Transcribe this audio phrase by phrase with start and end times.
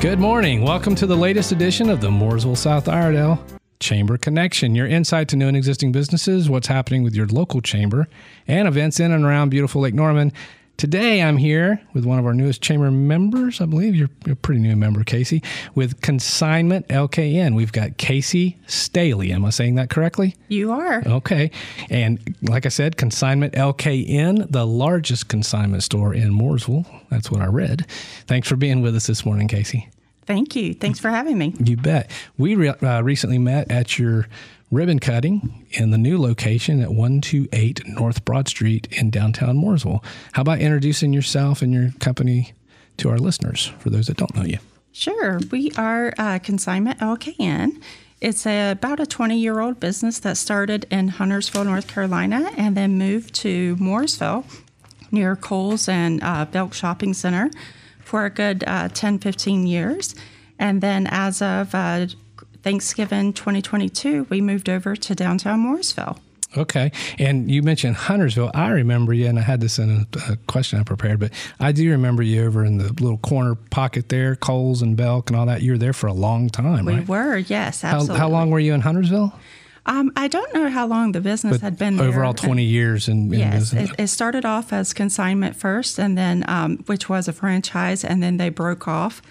[0.00, 0.62] Good morning.
[0.62, 3.38] Welcome to the latest edition of the Mooresville South Iredell
[3.80, 8.08] Chamber Connection, your insight to new and existing businesses, what's happening with your local chamber,
[8.48, 10.32] and events in and around beautiful Lake Norman.
[10.80, 13.60] Today, I'm here with one of our newest chamber members.
[13.60, 15.44] I believe you're a pretty new member, Kayce,
[15.74, 17.54] with Consignment LKN.
[17.54, 19.28] We've got Kayce Staehle.
[19.28, 20.36] Am I saying that correctly?
[20.48, 21.02] You are.
[21.04, 21.50] Okay.
[21.90, 26.86] And like I said, Consignment LKN, the largest consignment store in Mooresville.
[27.10, 27.84] That's what I read.
[28.26, 29.86] Thanks for being with us this morning, Kayce.
[30.24, 30.72] Thank you.
[30.72, 31.54] Thanks for having me.
[31.62, 32.10] You bet.
[32.38, 34.28] We re- uh, recently met at your
[34.70, 40.02] ribbon cutting in the new location at 128 North Broad Street in downtown Mooresville.
[40.32, 42.52] How about introducing yourself and your company
[42.98, 44.58] to our listeners for those that don't know you?
[44.92, 45.40] Sure.
[45.50, 47.82] We are uh, Consignment LKN.
[48.20, 52.76] It's a, about a 20 year old business that started in Huntersville, North Carolina, and
[52.76, 54.44] then moved to Mooresville
[55.10, 57.50] near Kohl's and uh, Belk Shopping Center
[58.04, 60.14] for a good uh, 10, 15 years.
[60.58, 62.06] And then as of uh,
[62.62, 66.18] Thanksgiving 2022, we moved over to downtown Mooresville.
[66.56, 66.90] Okay.
[67.18, 68.50] And you mentioned Huntersville.
[68.54, 71.70] I remember you, and I had this in a, a, question I prepared, but I
[71.70, 75.46] do remember you over in the little corner pocket there, Kohl's and Belk and all
[75.46, 75.62] that.
[75.62, 77.08] You were there for a long time, we right?
[77.08, 78.18] were, yes, absolutely.
[78.18, 79.32] How, how long were you in Huntersville?
[79.86, 82.06] Um, I don't know how long the business but had been there.
[82.06, 83.90] Overall, 20 years in, in yes, business.
[83.90, 88.22] It, it, started off as consignment first, and then, um, which was a franchise, and
[88.22, 89.22] then they broke off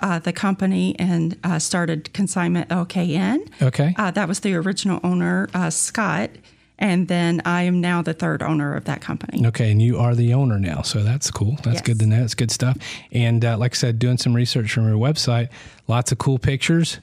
[0.00, 3.48] uh, the company and uh, started Consignment LKN.
[3.62, 3.94] Okay.
[3.96, 6.30] Uh, that was the original owner, uh, Scott.
[6.78, 9.44] And then I am now the third owner of that company.
[9.46, 11.56] Okay, and you are the owner now, so that's cool.
[11.64, 11.82] That's yes.
[11.82, 12.22] good to know.
[12.22, 12.78] It's good stuff.
[13.10, 15.48] And uh, like I said, doing some research from your website,
[15.88, 16.98] lots of cool pictures.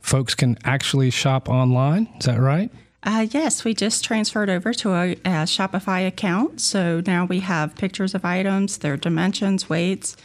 [0.00, 2.08] Folks can actually shop online.
[2.20, 2.70] Is that right?
[3.02, 6.60] Uh, yes, we just transferred over to a, a, Shopify account.
[6.60, 10.16] So now we have pictures of items, their dimensions, weights.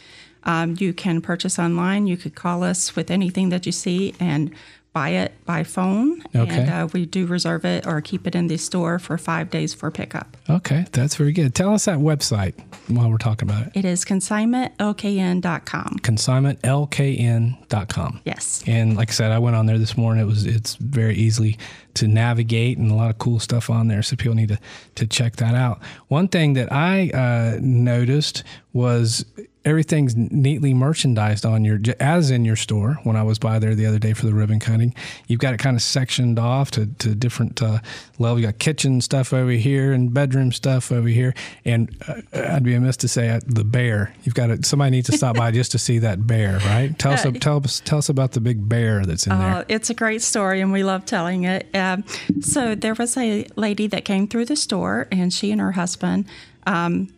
[0.44, 2.06] Um, you can purchase online.
[2.06, 4.52] You could call us with anything that you see and
[4.92, 6.22] buy it by phone.
[6.34, 6.60] Okay.
[6.60, 9.72] And uh, we do reserve it or keep it in the store for five days
[9.72, 10.36] for pickup.
[10.50, 11.54] Okay, that's very good.
[11.54, 12.52] Tell us that website
[12.88, 13.72] while we're talking about it.
[13.74, 16.00] It is consignmentlkn.com.
[16.02, 18.20] Consignmentlkn.com.
[18.24, 18.64] Yes.
[18.66, 20.22] And like I said, I went on there this morning.
[20.22, 21.56] It was it's very easily
[21.94, 24.02] to navigate and a lot of cool stuff on there.
[24.02, 24.58] So people need to
[24.96, 25.80] to check that out.
[26.08, 29.24] One thing that I uh, noticed was
[29.64, 32.98] everything's neatly merchandised on your as in your store.
[33.04, 34.94] When i was by there the other day for the ribbon cutting
[35.26, 37.78] you've got it kind of sectioned off to, to different uh,
[38.18, 38.38] level.
[38.38, 41.34] You got kitchen stuff over here and bedroom stuff over here.
[41.64, 44.14] And uh, i'd be amiss to say uh, the bear.
[44.24, 46.96] You've got it somebody needs to stop by just to see that bear right?
[46.98, 49.56] Tell us tell us tell us about the big bear that's in there.
[49.56, 51.66] Uh, it's a great story and we love telling it.
[51.74, 52.04] Um,
[52.40, 56.26] so there was a lady that came through the store and she and her husband
[56.66, 57.08] um,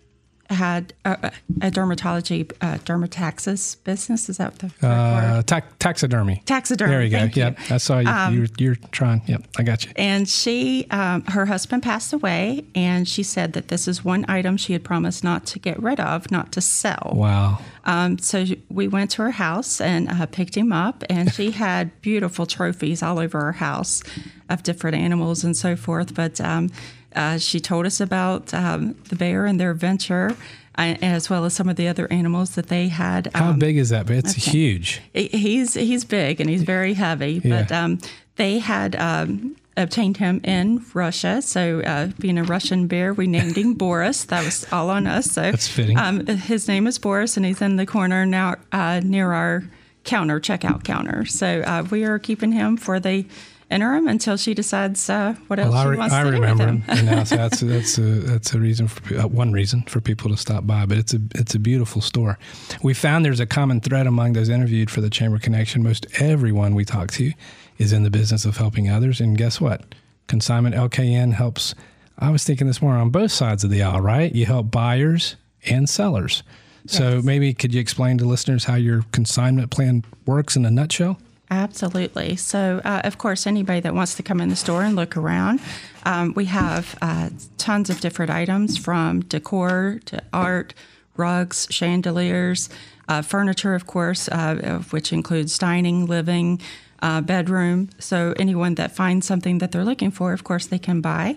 [0.51, 1.33] had a,
[1.63, 4.29] a dermatology uh, dermataxis business.
[4.29, 5.47] Is that the uh, word?
[5.47, 6.43] ta- taxidermy.
[6.45, 6.91] Taxidermy.
[6.91, 7.19] There you go.
[7.19, 7.75] Thank Yep, you.
[7.75, 8.09] I saw you.
[8.09, 9.23] Um, you're, you're trying.
[9.27, 9.93] Yep, I got you.
[9.97, 14.57] And she, um, her husband passed away, and she said that this is one item
[14.57, 17.13] she had promised not to get rid of, not to sell.
[17.15, 17.59] Wow.
[17.85, 22.01] Um, so we went to her house and uh, picked him up, and she had
[22.01, 24.03] beautiful trophies all over her house
[24.49, 26.15] of different animals and so forth.
[26.15, 26.71] But um,
[27.15, 30.37] uh, she told us about um, the bear and their adventure,
[30.77, 33.31] uh, as well as some of the other animals that they had.
[33.35, 34.07] How Um, big is that?
[34.07, 34.19] Bear?
[34.19, 34.51] It's okay.
[34.51, 35.01] huge.
[35.13, 37.63] He's he's big and he's very heavy, Yeah.
[37.63, 37.99] but um,
[38.37, 38.97] they had.
[38.97, 44.23] Um, Obtained him in Russia, so uh, being a Russian bear, we named him Boris.
[44.23, 45.33] That was all on us.
[45.33, 45.99] So That's fitting.
[45.99, 49.65] Um, his name is Boris, and he's in the corner now uh, near our
[50.05, 51.25] counter, checkout counter.
[51.25, 53.27] So uh, we are keeping him for the
[53.71, 56.73] interim until she decides uh, what else Well, she re- wants I to remember do
[56.73, 56.97] with him.
[56.99, 60.31] and now so that's that's a that's a reason for uh, one reason for people
[60.31, 60.87] to stop by.
[60.87, 62.39] But it's a it's a beautiful store.
[62.83, 65.83] We found there's a common thread among those interviewed for the Chamber Connection.
[65.83, 67.33] Most everyone we talk to
[67.79, 69.83] is in the business of helping others, and guess what?
[70.29, 71.75] Consignment LKN helps.
[72.19, 74.33] I was thinking this more on both sides of the aisle, right?
[74.35, 75.37] You help buyers
[75.67, 76.43] and sellers.
[76.87, 77.25] So Yes.
[77.25, 81.19] maybe could you explain to listeners how your consignment plan works in a nutshell?
[81.55, 82.35] Absolutely.
[82.35, 85.61] So, uh, of course, anybody that wants to come in the store and look around,
[86.05, 90.75] um, we have uh, tons of different items from decor to art,
[91.17, 92.69] rugs, chandeliers,
[93.09, 96.61] uh, furniture, of course, uh, which includes dining, living,
[97.03, 97.89] uh, bedroom.
[98.01, 101.37] So, anyone that finds something that they're looking for, of course, they can buy.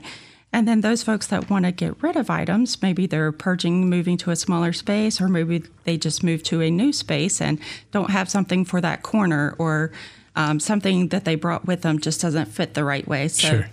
[0.54, 4.18] And then those folks that want to get rid of items, maybe they're purging, moving
[4.20, 7.60] to a smaller space, or maybe they just move to a new space and
[7.92, 9.92] don't have something for that corner, or
[10.36, 13.28] um, something that they brought with them just doesn't fit the right way.
[13.28, 13.70] So Sure.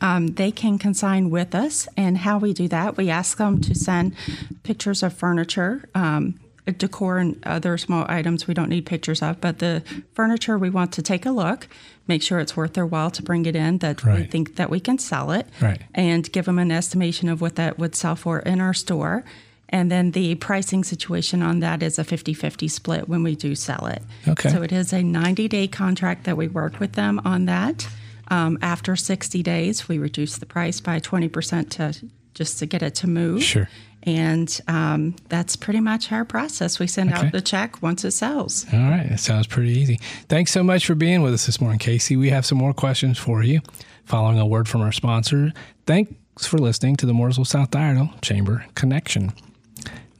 [0.00, 1.88] um, they can consign with us.
[1.96, 4.14] And how we do that, we ask them to send
[4.62, 5.88] pictures of furniture.
[5.94, 6.38] Um,
[6.72, 9.82] decor and other small items we don't need pictures of, but the
[10.14, 11.68] furniture we want to take a look,
[12.06, 14.80] make sure it's worth their while to bring it in, that we think that we
[14.80, 15.80] can sell it, Right.
[15.94, 19.24] and give them an estimation of what that would sell for in our store.
[19.68, 23.54] And then the pricing situation on that is a 50 50 split when we do
[23.54, 24.02] sell it.
[24.28, 24.50] Okay.
[24.50, 27.88] So it is a 90 day contract that we work with them on that.
[28.28, 31.94] Um, after 60 days, we reduce the price by 20% to
[32.34, 33.42] just to get it to move.
[33.42, 33.68] Sure.
[34.06, 36.78] And um, that's pretty much our process.
[36.78, 37.26] We send Okay.
[37.26, 38.66] out the check once it sells.
[38.72, 39.98] All right, that sounds pretty easy.
[40.28, 42.16] Thanks so much for being with us this morning, Kayce.
[42.18, 43.60] We have some more questions for you.
[44.04, 45.52] Following a word from our sponsor,
[45.86, 49.32] thanks for listening to the Mooresville South Iredell Chamber Connection.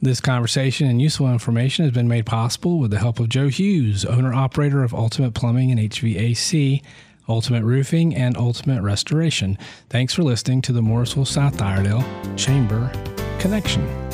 [0.01, 4.03] This conversation and useful information has been made possible with the help of Joe Hughes,
[4.05, 6.81] owner operator of Ultimate Plumbing and HVAC,
[7.27, 9.57] Ultimate Roofing, and Ultimate Restoration.
[9.89, 12.03] Thanks for listening to the Mooresville South Iredell
[12.35, 12.91] Chamber
[13.39, 14.05] Connection.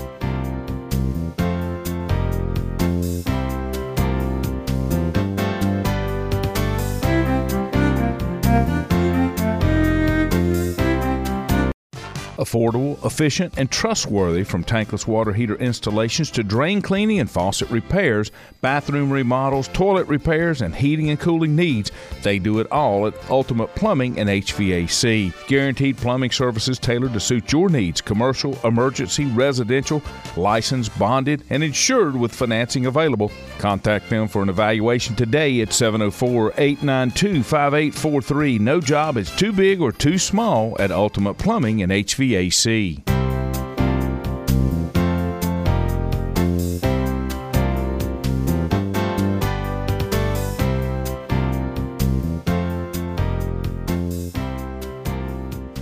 [12.42, 18.32] Affordable, efficient, and trustworthy from tankless water heater installations to drain cleaning and faucet repairs,
[18.62, 21.92] bathroom remodels, toilet repairs, and heating and cooling needs.
[22.24, 25.36] They do it all at Ultimate Plumbing and HVAC.
[25.46, 30.02] Guaranteed plumbing services tailored to suit your needs commercial, emergency, residential,
[30.36, 33.32] licensed, bonded, and insured with financing available.
[33.60, 38.58] Contact them for an evaluation today at 704 892 5843.
[38.58, 42.31] No job is too big or too small at Ultimate Plumbing and HVAC.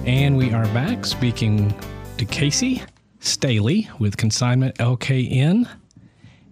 [0.05, 1.69] And we are back speaking
[2.17, 2.81] to Kayce
[3.21, 5.69] Staehle with Consignment LKN.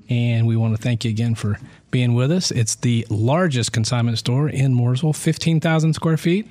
[0.10, 1.60] And we want to thank you again for
[1.90, 2.52] being with us.
[2.52, 6.48] It's the largest consignment store in Mooresville, 15,000 square feet.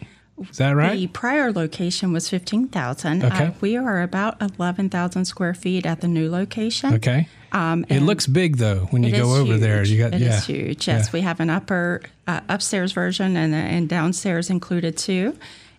[0.51, 0.97] Is that right?
[0.99, 3.25] The prior location was 15,000.
[3.25, 3.47] Okay.
[3.47, 6.95] Uh, we are about 11,000 square feet at the new location.
[6.95, 7.29] Okay.
[7.53, 9.79] Um, It looks big though when you go over there.
[9.79, 9.91] huge.
[9.91, 10.37] You got It yeah.
[10.37, 10.87] is huge.
[10.89, 11.11] Yes, Yeah.
[11.13, 15.37] we have an upper uh, upstairs version and and downstairs included too.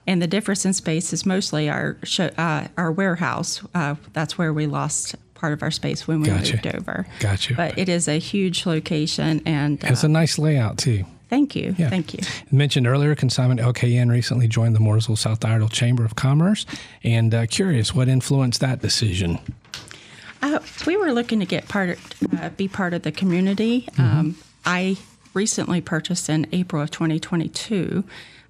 [0.07, 3.61] And the difference in space is mostly our sho uh, our warehouse.
[3.75, 6.53] Uh, that's where we lost part of our space when we Gotcha.
[6.53, 7.05] moved over.
[7.19, 7.53] Gotcha.
[7.53, 11.05] But it is a huge location, and uh, It's a nice layout too.
[11.29, 11.89] Thank you, Yeah.
[11.89, 12.19] thank you.
[12.51, 16.65] Mentioned earlier, Consignment LKN recently joined the Mooresville South Iredell Chamber of Commerce.
[17.03, 19.39] And uh, curious, what influenced that decision?
[20.41, 21.97] Uh, we were looking to get part,
[22.41, 23.87] uh, be part of the community.
[23.93, 24.01] Mm-hmm.
[24.19, 24.35] Um,
[24.65, 24.97] I
[25.33, 28.03] recently purchased in April of 2022.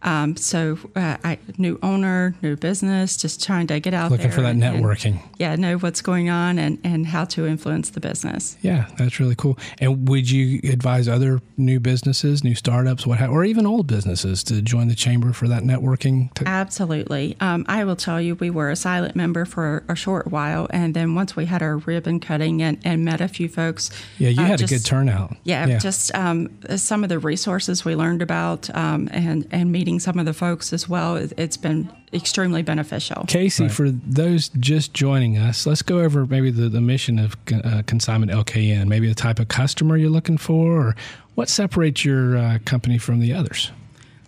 [0.04, 4.18] Um, so, uh, I new owner, new business, just trying to get out there.
[4.20, 5.20] Looking for that and- and, networking.
[5.40, 8.58] yeah, know what's going on and, and how to influence the business.
[8.62, 9.58] Yeah, that's really cool.
[9.80, 14.44] And would you advise other new businesses, new startups, what, ha- or even old businesses
[14.46, 16.34] to join the chamber for that networking?
[16.36, 17.36] To, Absolutely.
[17.40, 20.94] Um, I will tell you, we were a silent member for a short while, and
[20.94, 23.90] then once we had our ribbon cutting and, and met a few folks.
[24.20, 25.36] yeah, you uh, had a good turnout.
[25.44, 30.20] Yeah, just um, some of the resources we learned about um, and, and meeting some
[30.20, 33.24] of the folks as well, it, it's been extremely beneficial.
[33.24, 37.82] Kayce, for those just joining us, let's go over maybe the, the mission of uh,
[37.88, 40.96] Consignment LKN, maybe the type of customer you're looking for, or
[41.36, 43.72] what separates your uh, company from the others.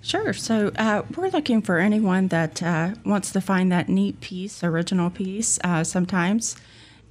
[0.01, 0.31] Sure.
[0.31, 5.09] So uh, we're looking for anyone that uh, wants to find that neat piece, original
[5.09, 6.55] piece, uh, sometimes,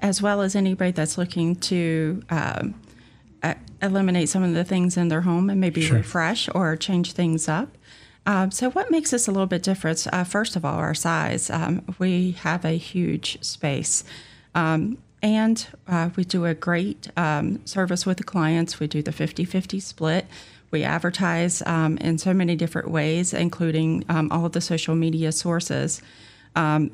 [0.00, 2.74] as well as anybody that's looking to um,
[3.42, 5.98] uh, eliminate some of the things in their home and maybe Sure.
[5.98, 7.68] refresh or change things up.
[8.28, 10.06] Um, so, what makes us a little bit different?
[10.12, 11.48] Uh, first of all, our size.
[11.48, 14.04] Um, we have a huge space.
[14.54, 18.78] Um, and uh, we do a great um, service with the clients.
[18.78, 20.26] We do the 50 50 split.
[20.70, 25.32] We advertise um, in so many different ways, including um, all of the social media
[25.32, 26.02] sources.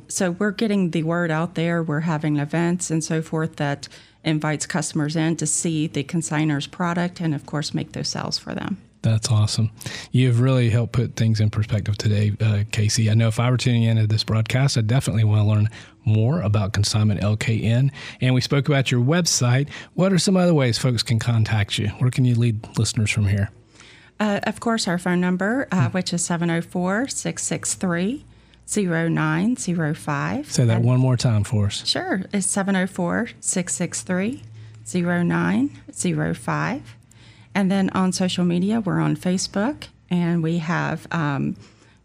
[0.08, 1.82] So we're getting the word out there.
[1.82, 3.88] We're having events and so forth that
[4.22, 8.54] invites customers in to see the consignor's product and, of course, make those sales for
[8.54, 8.76] them.
[9.04, 9.70] That's awesome.
[10.12, 13.10] You've really helped put things in perspective today, uh, Kayce.
[13.10, 15.68] I know if I were tuning into this broadcast, I definitely want to learn
[16.06, 17.90] more about Consignment LKN.
[18.22, 19.68] And we spoke about your website.
[19.92, 21.88] What are some other ways folks can contact you?
[21.98, 23.50] Where can you lead listeners from here?
[24.18, 28.24] Uh, of course, our phone number, uh, which is 704 663
[28.66, 30.50] 0905.
[30.50, 31.86] Say that one more time for us.
[31.86, 32.22] Sure.
[32.32, 34.42] It's 704 663
[34.86, 36.96] 0905.
[37.54, 41.56] And then on social media, we're on Facebook and we have um,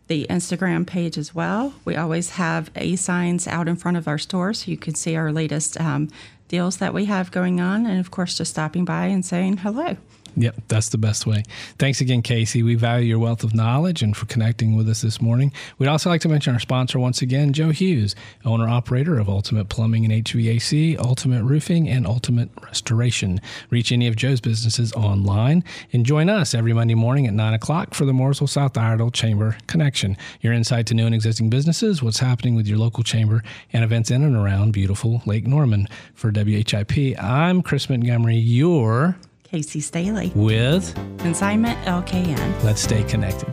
[0.07, 1.73] the Instagram page as well.
[1.85, 5.15] We always have A signs out in front of our store so you can see
[5.15, 6.09] our latest um,
[6.47, 9.97] deals that we have going on, and of course, just stopping by and saying hello.
[10.39, 11.43] Yep, that's the best way.
[11.79, 12.63] Thanks again, Kayce.
[12.63, 15.51] We value your wealth of knowledge and for connecting with us this morning.
[15.77, 18.15] We'd also like to mention our sponsor once again, Joe Hughes,
[18.45, 23.41] owner operator of Ultimate Plumbing and HVAC, Ultimate Roofing, and Ultimate Restoration.
[23.69, 27.93] Reach any of Joe's businesses online and join us every Monday morning at 9 o'clock
[27.93, 30.15] for the Mooresville South Iredell Chamber Connection.
[30.39, 33.43] Your insight to new and existing businesses, what's happening with your local chamber,
[33.73, 35.89] and events in and around beautiful Lake Norman.
[36.13, 39.17] For WHIP, I'm Chris Montgomery, your
[39.51, 42.63] Kayce Staehle, with Consignment LKN.
[42.63, 43.49] Let's Stay Connected.